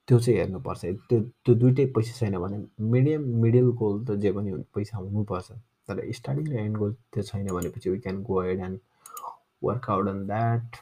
त्यो 0.08 0.20
चाहिँ 0.20 0.40
हेर्नुपर्छ। 0.40 0.86
त्यो 1.10 1.20
त्यो 1.46 1.56
दुइटै 1.56 1.86
पैसा 1.96 2.14
छैन 2.20 2.38
भने 2.38 2.58
मिडियम 2.94 3.22
मिडल 3.42 3.68
गोल 3.82 4.04
त 4.06 4.20
जे 4.22 4.32
पनि 4.32 4.52
पैसा 4.76 4.98
हुनुपर्छ। 4.98 5.52
तर 5.88 6.12
स्टार्टिङ 6.20 6.46
र 6.52 6.56
एन्ड 6.60 6.78
गोल 6.78 6.94
त्यो 7.14 7.24
छैन 7.24 7.48
भनेपछि 7.48 7.90
we 7.90 8.00
can 8.00 8.22
go 8.24 8.42
ahead 8.42 8.60
and 8.60 8.80
work 9.64 9.90
out 9.90 10.08
on 10.08 10.26
that 10.28 10.76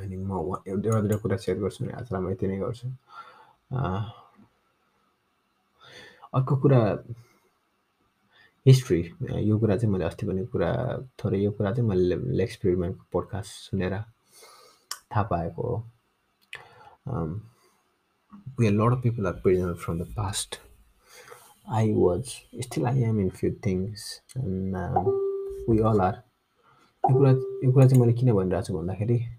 अनि 0.00 0.16
म 0.16 0.62
एउटा 0.68 1.00
दुइटा 1.00 1.16
कुरा 1.22 1.36
सेयर 1.44 1.58
गर्छु 1.58 1.84
नि 1.84 1.92
आजलाई 2.00 2.32
यति 2.32 2.46
नै 2.48 2.58
गर्छु 2.58 2.88
अर्को 6.34 6.56
कुरा 6.62 6.80
हिस्ट्री 8.66 9.00
यो 9.48 9.58
कुरा 9.58 9.76
चाहिँ 9.76 9.92
मैले 9.92 10.04
अस्ति 10.04 10.26
पनि 10.26 10.46
कुरा 10.54 10.70
थोरै 11.20 11.38
यो 11.42 11.50
कुरा 11.58 11.72
चाहिँ 11.72 11.88
मैले 11.88 12.16
लेक्स 12.40 12.58
पोडकास्ट 13.12 13.52
सुनेर 13.70 13.94
थाहा 15.12 15.22
पाएको 15.22 15.62
हो 15.68 15.84
lot 18.60 18.92
of 18.92 19.02
people 19.02 19.26
are 19.26 19.34
prisoner 19.34 19.74
from 19.74 19.98
the 19.98 20.04
past. 20.04 20.60
I 21.70 21.92
was 21.94 22.40
still 22.60 22.86
i 22.86 22.92
am 22.92 23.20
in 23.20 23.30
few 23.30 23.50
things 23.52 24.20
and 24.34 24.74
uh, 24.74 25.04
we 25.68 25.80
all 25.80 26.00
are. 26.00 26.24
यो 27.04 27.14
कुरा 27.14 27.30
यो 27.30 27.72
कुरा 27.72 27.86
चाहिँ 27.86 28.00
मैले 28.00 28.12
किन 28.12 28.32
भनिरहेको 28.32 28.66
छु 28.66 28.74
भन्दाखेरि 28.74 29.37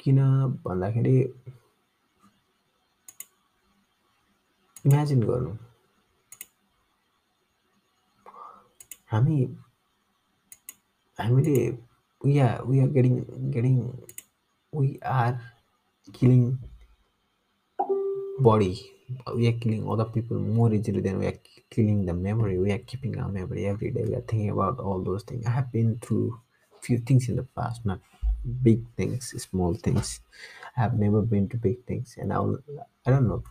किन 0.00 0.18
भन्दाखेरि 0.64 1.16
इमेजिन 4.86 5.20
गर्नु। 5.28 5.52
हामी 9.12 9.36
हामीले 11.18 11.56
we 12.20 12.32
are 12.40 12.88
getting 12.96 13.16
getting 13.54 13.78
we 14.72 14.88
are 15.16 15.32
killing 16.14 16.40
body 18.44 18.72
killing 19.62 19.80
people 20.14 20.36
more 20.54 20.74
is 20.74 20.86
than 21.02 21.16
we 21.18 21.26
are 21.26 21.36
killing 21.72 21.96
the 22.06 22.08
memory 22.22 22.56
we 22.58 22.70
are 22.72 22.82
keeping 22.88 23.10
memory 23.14 23.32
memory 23.34 23.62
every 23.64 23.88
through 26.04 26.18
few 26.86 26.98
things 26.98 27.28
in 27.28 27.36
the 27.36 27.46
past 27.58 27.84
not 27.90 28.00
big 28.68 28.80
things 28.96 29.30
small 29.46 29.74
things 29.86 30.20
i 30.76 30.80
have 30.84 30.94
never 31.04 31.22
been 31.22 31.48
to 31.48 31.56
big 31.56 31.78
things 31.90 32.16
and 32.18 32.32
i 32.32 32.38
i 33.06 33.10
don't 33.10 33.28
know 33.28 33.42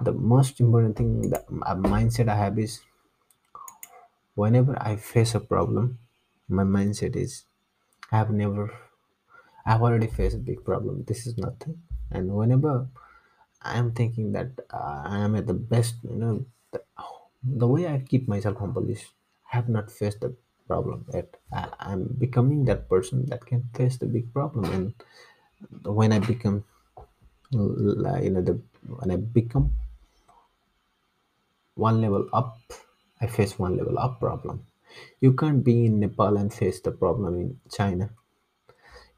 the 0.00 0.12
most 0.12 0.60
important 0.60 0.96
thing 0.96 1.12
the 1.34 1.42
mindset 1.94 2.28
i 2.28 2.36
have 2.44 2.58
is 2.58 2.80
whenever 4.34 4.74
i 4.82 4.96
face 4.96 5.34
a 5.34 5.40
problem 5.40 5.98
my 6.48 6.62
mindset 6.64 7.14
is 7.16 7.44
I 8.12 8.18
have 8.18 8.30
never, 8.30 8.72
I've 9.66 9.82
already 9.82 10.06
faced 10.08 10.36
a 10.36 10.38
big 10.38 10.64
problem. 10.64 11.04
This 11.04 11.26
is 11.26 11.38
nothing. 11.38 11.82
And 12.10 12.34
whenever 12.34 12.88
I'm 13.62 13.92
thinking 13.92 14.32
that 14.32 14.52
uh, 14.72 15.02
I 15.06 15.18
am 15.20 15.36
at 15.36 15.46
the 15.46 15.54
best, 15.54 15.96
you 16.04 16.16
know, 16.16 16.46
the, 16.72 16.82
the 17.44 17.68
way 17.68 17.86
I 17.88 18.00
keep 18.00 18.28
myself 18.28 18.58
humble 18.58 18.88
is 18.90 19.04
I 19.52 19.56
have 19.56 19.68
not 19.68 19.90
faced 19.90 20.20
the 20.22 20.36
problem 20.68 21.06
yet. 21.12 21.36
Uh, 21.52 21.66
I, 21.80 21.92
am 21.92 22.14
becoming 22.18 22.64
that 22.66 22.88
person 22.88 23.26
that 23.26 23.44
can 23.46 23.68
face 23.74 23.96
the 23.96 24.06
big 24.06 24.32
problem. 24.32 24.64
And 24.66 24.94
when 25.96 26.12
I 26.12 26.20
become 26.20 26.64
you 27.50 28.30
know 28.30 28.42
the 28.42 28.60
when 28.86 29.10
I 29.10 29.16
become 29.16 29.72
one 31.74 32.00
level 32.00 32.28
up, 32.32 32.58
I 33.20 33.26
face 33.26 33.58
one 33.58 33.76
level 33.76 33.98
up 33.98 34.20
problem. 34.20 34.66
You 35.20 35.32
can't 35.32 35.64
be 35.64 35.86
in 35.86 36.00
Nepal 36.00 36.36
and 36.36 36.52
face 36.52 36.80
the 36.80 36.90
problem 36.90 37.40
in 37.40 37.60
China. 37.70 38.10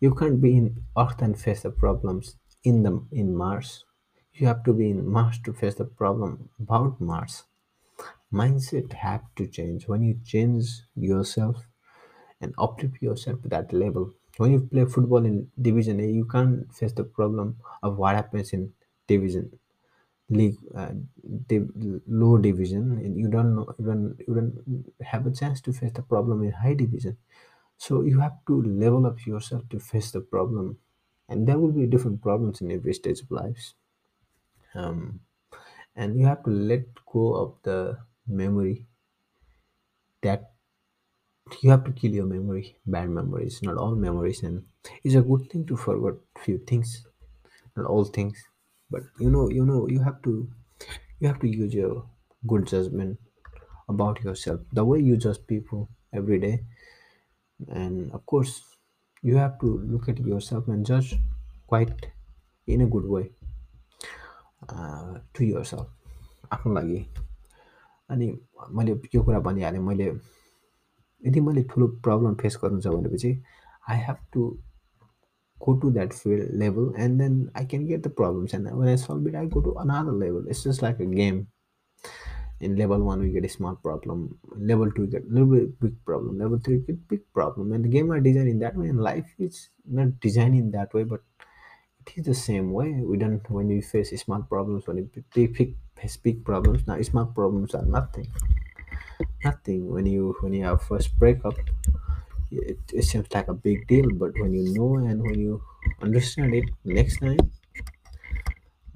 You 0.01 0.15
can't 0.15 0.41
be 0.41 0.57
in 0.57 0.85
Earth 0.97 1.21
and 1.23 1.39
face 1.39 1.63
the 1.63 1.71
problems 1.71 2.37
in 2.65 2.83
the 2.83 3.03
in 3.13 3.35
Mars. 3.37 3.85
You 4.35 4.47
have 4.47 4.65
to 4.65 4.73
be 4.73 4.91
in 4.91 5.07
Mars 5.07 5.39
to 5.45 5.53
face 5.53 5.75
the 5.75 5.85
problem 5.85 6.49
about 6.59 7.01
Mars. 7.01 7.45
Mindset 8.33 8.93
have 8.95 9.25
to 9.37 9.47
change. 9.47 9.89
When 9.89 10.03
you 10.03 10.19
change 10.25 10.83
yourself 10.95 11.67
and 12.41 12.55
uplift 12.59 13.03
yourself 13.03 13.43
to 13.43 13.49
that 13.51 13.73
level. 13.73 14.15
When 14.39 14.53
you 14.53 14.61
play 14.61 14.85
football 14.87 15.25
in 15.27 15.51
Division 15.61 16.01
A, 16.01 16.07
you 16.07 16.25
can't 16.27 16.73
face 16.75 16.93
the 16.93 17.05
problem 17.05 17.59
of 17.83 17.99
what 17.99 18.17
happens 18.17 18.53
in 18.53 18.75
Division 19.07 19.59
league 20.29 20.59
uh, 20.75 20.93
div- 21.49 21.73
low 22.07 22.39
division 22.39 22.85
and 23.05 23.17
you 23.19 23.29
don't 23.29 23.55
know 23.57 23.67
don't 23.89 24.17
you 24.27 24.35
don't 24.35 24.93
have 25.13 25.27
a 25.27 25.31
chance 25.33 25.61
to 25.61 25.73
face 25.73 25.93
the 25.93 26.03
problem 26.03 26.43
in 26.45 26.53
high 26.53 26.75
division 26.75 27.17
so 27.77 28.03
you 28.03 28.21
have 28.21 28.37
to 28.47 28.63
level 28.63 29.07
up 29.07 29.27
yourself 29.27 29.69
to 29.71 29.79
face 29.81 30.11
the 30.13 30.21
problem 30.21 30.79
and 31.29 31.49
there 31.49 31.59
will 31.59 31.73
be 31.73 31.87
different 31.87 32.23
problems 32.23 32.61
in 32.61 32.71
every 32.71 32.95
stage 32.95 33.21
of 33.23 33.31
lives 33.31 33.75
um, 34.75 35.21
and 35.97 36.19
you 36.19 36.27
have 36.27 36.43
to 36.45 36.51
let 36.51 36.85
go 37.07 37.35
of 37.37 37.59
the 37.63 37.99
memory 38.30 38.88
that 40.22 40.52
you 41.62 41.70
have 41.70 41.84
to 41.84 41.92
kill 41.92 42.12
your 42.12 42.26
memory 42.26 42.76
bad 42.86 43.10
memories 43.10 43.62
not 43.62 43.78
all 43.78 43.96
memories 43.96 44.42
and 44.44 44.64
it's 45.04 45.16
a 45.16 45.22
good 45.22 45.50
thing 45.50 45.66
to 45.66 45.78
forget 45.78 46.20
few 46.44 46.58
things 46.58 47.06
not 47.76 47.86
all 47.86 48.04
things 48.04 48.44
but 48.90 49.04
you 49.20 49.30
know 49.30 49.50
you 49.50 49.66
know 49.66 49.88
you 49.88 50.02
have 50.02 50.22
to 50.22 50.50
you 51.20 51.28
have 51.28 51.40
to 51.40 51.48
use 51.48 51.74
your 51.74 52.04
good 52.48 52.66
judgment 52.68 53.20
about 53.90 54.22
yourself 54.24 54.60
the 54.74 54.84
way 54.84 55.00
you 55.00 55.18
judge 55.18 55.38
people 55.48 55.88
every 56.14 56.40
day 56.40 56.60
and 57.70 58.12
of 58.12 58.26
course 58.26 58.62
you 59.22 59.38
have 59.38 59.60
to 59.60 59.80
look 59.92 60.10
at 60.10 60.20
yourself 60.20 60.68
and 60.68 60.86
judge 60.86 61.16
quite 61.68 62.08
in 62.68 62.82
a 62.82 62.88
good 62.88 63.06
way 63.06 63.30
uh, 64.70 65.14
to 65.34 65.46
yourself 65.46 65.88
आफ्नो 66.54 66.74
लागि 66.74 67.06
अनि 68.11 68.33
मैले 68.73 68.99
यो 69.15 69.23
कुरा 69.25 69.41
भनिहालेँ 69.41 69.81
मैले 69.83 70.07
यदि 71.23 71.41
मैले 71.41 71.63
ठुलो 71.71 71.87
प्रब्लम 72.05 72.35
फेस 72.43 72.59
गर्नु 72.63 72.81
छ 72.81 72.95
भनेपछि 72.97 73.31
I 73.91 73.99
have 74.07 74.27
to 74.33 74.49
go 75.59 75.75
to 75.81 75.91
that 75.93 76.13
field 76.15 76.55
level 76.59 76.93
and 77.05 77.23
then 77.23 77.39
I 77.57 77.67
can 77.67 77.87
get 77.87 78.07
the 78.07 78.13
problem 78.21 78.47
and 78.55 78.69
when 78.73 78.89
I 78.89 78.97
solve 78.99 79.29
it 79.29 79.35
I 79.37 79.47
go 79.57 79.61
to 79.63 79.71
another 79.85 80.19
level 80.19 80.47
it's 80.49 80.67
just 80.69 80.83
like 80.83 81.01
a 81.01 81.11
game 81.15 81.45
in 82.63 82.75
level 82.77 83.01
one 83.01 83.21
we get 83.21 83.47
small 83.51 83.75
problem 83.83 84.29
level 84.67 84.91
two 84.91 85.03
we get 85.03 85.27
big 85.83 85.95
problem 86.07 86.39
level 86.39 86.61
three 86.61 86.75
we get 86.75 86.99
big 87.11 87.21
problem 87.35 87.75
and 87.75 87.87
the 87.87 87.91
games 87.91 88.13
are 88.13 88.19
design 88.21 88.49
in 88.49 88.59
that 88.59 88.77
way 88.77 88.89
and 88.89 89.01
life 89.03 89.41
is 89.41 89.61
not 89.99 90.15
design 90.23 90.55
in 90.55 90.71
that 90.71 90.95
way 90.97 91.05
but 91.05 91.21
it 92.01 92.19
is 92.19 92.29
the 92.29 92.33
same 92.37 92.71
why 92.73 92.93
with 93.03 93.51
when 93.51 93.71
you 93.71 93.81
face 93.93 94.11
small 94.21 94.43
problems 94.51 94.89
भने 94.89 95.03
it 95.03 95.25
three 95.35 95.47
face 96.01 96.17
big 96.17 96.45
problems. 96.45 96.87
Now 96.87 97.01
small 97.03 97.27
problems 97.27 97.75
are 97.75 97.85
nothing. 97.85 98.29
Nothing. 99.45 99.91
When 99.93 100.07
you 100.07 100.35
when 100.41 100.55
you 100.55 100.65
have 100.65 100.83
first 100.83 101.19
breakup 101.19 101.55
it, 102.53 102.79
it 102.93 103.03
seems 103.05 103.33
like 103.35 103.49
a 103.49 103.55
big 103.55 103.87
deal 103.89 104.11
but 104.13 104.37
when 104.39 104.55
you 104.55 104.65
know 104.65 104.97
and 104.99 105.23
when 105.25 105.39
you 105.41 105.63
understand 106.03 106.55
it 106.55 106.67
next 106.85 107.19
time 107.21 107.39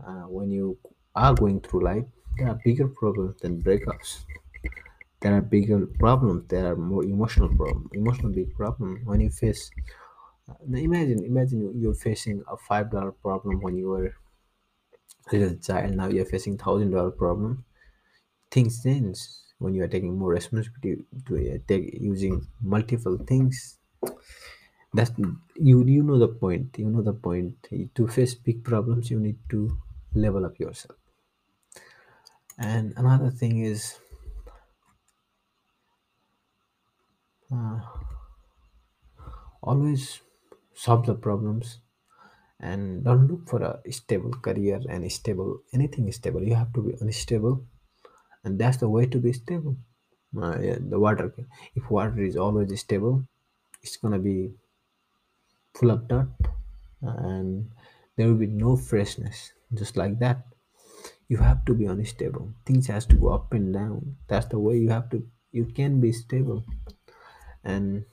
uh, 0.07 0.25
when 0.37 0.51
you 0.51 0.79
are 1.15 1.35
going 1.35 1.61
through 1.61 1.83
life 1.85 2.05
there 2.37 2.49
are 2.49 2.59
bigger 2.65 2.89
problems 2.89 3.41
than 3.41 3.63
breakups. 3.63 4.25
There 5.21 5.35
are 5.37 5.43
bigger 5.43 5.87
problems. 5.87 6.49
There 6.49 6.67
are 6.73 6.77
more 6.77 7.05
emotional 7.05 7.49
problem 7.57 7.91
emotional 7.95 8.33
big 8.33 8.55
problem 8.57 9.05
when 9.07 9.21
you 9.21 9.31
face 9.31 9.71
uh, 10.49 10.55
now 10.67 10.79
imagine 10.79 11.25
imagine 11.25 11.61
you- 11.63 11.75
you're 11.81 11.95
facing 12.09 12.45
a 12.49 12.57
five 12.57 12.91
dollar 12.93 13.13
problem 13.13 13.61
when 13.63 13.77
you 13.77 13.89
were 13.91 14.15
little 15.33 15.57
child 15.59 15.95
now 15.95 16.09
you're 16.09 16.25
facing 16.35 16.57
thousand 16.59 16.91
dollar 16.91 17.11
problem 17.11 17.65
things 18.51 18.83
change 18.85 19.19
when 19.59 19.75
you 19.75 19.83
are 19.85 19.89
taking 19.89 20.19
more 20.19 20.31
responsibility 20.33 21.05
to 21.27 21.35
uh, 21.55 21.59
take 21.69 21.95
using 22.01 22.47
multiple 22.63 23.19
things 23.33 23.79
That's 24.95 25.11
you 25.57 25.85
you 25.85 26.03
know 26.03 26.19
the 26.19 26.29
point. 26.29 26.79
You 26.79 26.89
know 26.89 27.03
the 27.03 27.13
point. 27.13 27.69
To 27.97 28.09
face 28.09 28.35
big 28.35 28.65
problems, 28.65 29.11
you 29.11 29.21
need 29.21 29.39
to 29.51 29.79
level 30.15 30.47
up 30.47 30.59
yourself. 30.59 30.97
And 32.59 32.95
another 32.97 33.31
thing 33.31 33.61
is 33.61 33.99
always 39.63 40.21
solve 40.75 41.07
the 41.07 41.15
problems 41.15 41.81
and 42.71 43.05
don't 43.05 43.27
look 43.31 43.49
for 43.49 43.61
a 43.63 43.93
stable 43.93 44.35
career 44.47 44.81
and 44.89 45.11
stable 45.13 45.51
anything 45.73 46.11
stable. 46.13 46.43
You 46.43 46.55
have 46.55 46.73
to 46.75 46.83
be 46.83 46.95
unstable, 47.01 47.57
and 48.45 48.59
that's 48.59 48.79
the 48.79 48.89
way 48.89 49.07
to 49.07 49.19
be 49.19 49.33
stable. 49.33 49.77
Uh, 50.37 50.59
yeah, 50.61 50.79
the 50.81 50.99
water, 50.99 51.33
if 51.77 51.91
water 51.91 52.23
is 52.31 52.37
always 52.37 52.81
stable, 52.81 53.23
it's 53.83 53.97
gonna 53.97 54.19
be 54.19 54.39
full 55.75 55.91
of 55.91 56.09
dirt, 56.09 56.29
and 57.03 57.71
there 58.17 58.27
will 58.29 58.43
be 58.47 58.53
no 58.67 58.77
freshness. 58.77 59.53
Just 59.75 59.97
like 59.97 60.19
that, 60.21 60.45
you 61.29 61.39
have 61.39 61.65
to 61.65 61.75
be 61.75 61.87
unstable 61.87 62.53
things 62.67 62.87
has 62.87 63.07
to 63.07 63.17
go 63.17 63.29
up 63.29 63.53
and 63.53 63.73
down 63.73 64.17
that's 64.29 64.47
the 64.47 64.59
way 64.59 64.77
you 64.77 64.91
have 64.91 65.09
to 65.11 65.27
you 65.53 65.65
can 65.65 66.01
be 66.01 66.13
stable 66.13 66.65
and 67.65 68.05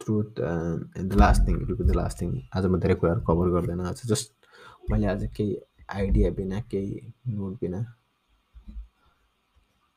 truth 0.00 0.38
um, 0.40 0.90
and 0.96 1.10
the 1.10 1.16
last 1.16 1.44
thing 1.44 1.60
it 1.60 1.68
will 1.68 1.76
be 1.76 1.84
the 1.84 1.98
last 1.98 2.18
thing. 2.18 2.32
आज 2.56 2.66
म 2.66 2.78
धेरै 2.80 2.94
कुराहरू 2.94 3.20
cover 3.28 3.48
गर्दैन 3.54 3.80
आज 3.86 4.02
just 4.10 4.32
मैले 4.90 5.06
आज 5.06 5.28
केही 5.36 5.56
idea 5.90 6.30
बिना 6.38 6.60
केही 6.70 7.00
नोट 7.34 7.54
बिना 7.60 7.80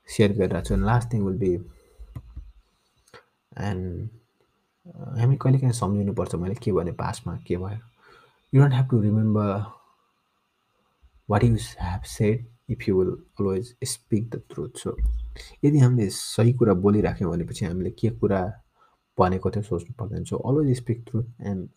सेयर 0.10 0.32
गरिरहेको 0.38 0.68
छु 0.68 0.76
last 0.86 1.14
thing 1.14 1.24
will 1.26 1.38
be 1.44 1.54
and 3.70 4.10
हामी 5.20 5.36
कहिलेकाहीँ 5.44 5.74
सम्झिनुपर्छ 5.74 6.36
मैले 6.36 6.56
के 6.64 6.72
भने 6.72 6.92
पास्टमा 7.04 7.36
के 7.48 7.58
भयो 7.58 7.80
you 8.54 8.62
don't 8.62 8.74
have 8.74 8.90
to 8.90 9.02
remember 9.02 9.54
what 11.30 11.44
you 11.44 11.56
have 11.56 12.04
said 12.16 12.48
if 12.70 12.88
you 12.88 12.98
will 13.00 13.12
always 13.12 13.76
speak 13.94 14.30
the 14.36 14.42
truth 14.50 14.84
so 14.84 14.98
यदि 15.66 15.80
हामीले 15.80 16.10
सही 16.18 16.54
कुरा 16.60 16.74
बोलिराख्यौँ 16.86 17.32
भनेपछि 17.32 17.66
हामीले 17.66 17.92
के 18.02 18.10
कुरा 18.22 18.42
भनेको 19.19 19.51
थियो 19.51 19.63
सोच्नु 19.71 19.95
पर्दैन 20.01 20.25
so 20.31 20.37
always 20.51 20.77
speak 20.77 21.05
truth 21.11 21.47
and 21.53 21.69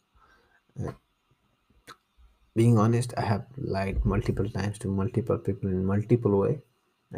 being 2.59 2.77
honest 2.83 3.13
i 3.21 3.25
have 3.25 3.43
lied 3.73 4.05
multiple 4.11 4.47
times 4.53 4.79
to 4.83 4.89
multiple 4.95 5.37
people 5.43 5.69
in 5.75 5.83
multiple 5.89 6.33
way 6.39 6.53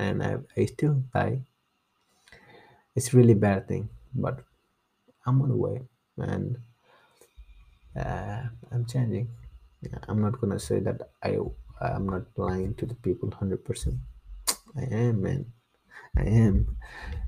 and 0.06 0.24
i, 0.24 0.36
I 0.58 0.66
still 0.66 1.04
lie 1.16 1.42
it's 2.96 3.14
really 3.14 3.34
bad 3.34 3.68
thing 3.68 3.90
but 4.26 4.44
i'm 5.26 5.42
on 5.42 5.50
the 5.50 5.56
way 5.56 5.82
and 6.18 6.58
uh, 7.96 8.42
i'm 8.72 8.86
changing 8.86 9.30
i'm 10.08 10.22
not 10.22 10.40
gonna 10.42 10.60
say 10.60 10.80
that 10.80 11.10
i 11.24 11.38
i'm 11.82 12.08
not 12.08 12.24
lying 12.36 12.76
to 12.76 12.86
the 12.86 12.96
people 12.96 13.30
100% 13.30 13.98
i 14.78 14.84
am 14.84 15.22
man 15.22 15.46
i 16.17 16.23
am 16.23 16.77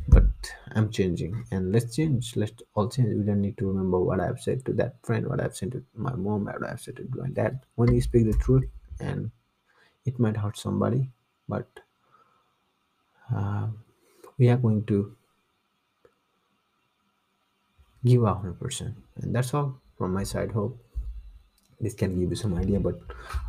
but 0.09 0.24
i'm 0.72 0.90
changing. 0.90 1.44
And 1.51 1.72
let's 1.72 1.94
change. 1.94 2.35
Let's 2.35 2.62
all 2.74 2.88
change. 2.88 3.14
We 3.14 3.24
don't 3.24 3.42
need 3.42 3.59
to 3.59 3.68
remember 3.68 4.01
what 4.01 4.20
i've 4.20 4.40
said 4.40 4.64
to 4.64 4.72
that 4.74 4.96
friend 5.03 5.27
what 5.27 5.40
i've 5.40 5.57
said 5.57 5.72
to 5.72 5.85
my 5.94 6.14
mom 6.14 6.46
what 6.46 6.66
i've 6.68 6.81
said 6.81 6.96
to 6.96 7.09
my 7.14 7.29
dad. 7.29 7.61
When 7.74 7.92
you 7.94 8.01
speak 8.01 8.24
the 8.24 8.38
truth 8.38 8.64
and 9.01 9.31
it 10.05 10.18
might 10.18 10.37
hurt 10.37 10.57
somebody 10.57 11.11
but 11.48 11.68
uh, 13.35 13.66
we 14.38 14.48
are 14.48 14.57
going 14.57 14.85
to 14.85 15.14
give 18.05 18.24
our 18.24 18.37
100% 18.37 18.94
and 19.16 19.35
that's 19.35 19.53
all 19.53 19.79
from 19.98 20.14
my 20.14 20.22
side. 20.22 20.53
Hope 20.53 20.79
this 21.81 21.95
can 21.95 22.19
give 22.19 22.31
you 22.31 22.37
some 22.37 22.55
idea 22.59 22.81
but 22.81 22.99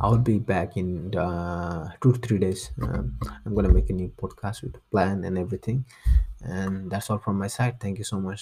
i'll 0.00 0.18
be 0.18 0.38
back 0.38 0.76
in 0.76 1.14
uh, 1.16 1.90
two 2.00 2.12
to 2.12 2.18
three 2.18 2.38
days. 2.38 2.70
Um, 2.82 3.18
i'm 3.44 3.54
gonna 3.54 3.68
make 3.72 3.90
a 3.90 3.92
new 3.92 4.08
podcast 4.22 4.62
with 4.62 4.76
a 4.76 4.82
plan 4.90 5.24
and 5.24 5.36
everything. 5.38 5.84
And 6.42 6.90
that's 6.90 7.10
all 7.10 7.18
from 7.18 7.36
my 7.36 7.48
side. 7.48 7.78
Thank 7.80 7.98
you 7.98 8.04
so 8.04 8.18
much 8.18 8.40